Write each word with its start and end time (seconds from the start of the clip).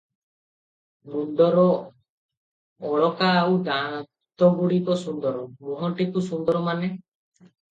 ମୁଣ୍ଡର 1.15 1.65
ଅଳକା 2.91 3.29
ଆଉ 3.43 3.61
ଦାନ୍ତଗୁଡିକ 3.69 4.99
ସୁନ୍ଦର, 5.05 5.47
ମୁହଁଟିକୁ 5.69 6.25
ସୁନ୍ଦର 6.31 6.67
ମାନେ। 6.71 6.91